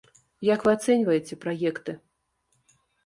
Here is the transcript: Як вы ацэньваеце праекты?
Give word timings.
Як 0.53 0.63
вы 0.67 0.71
ацэньваеце 0.77 1.37
праекты? 1.43 1.95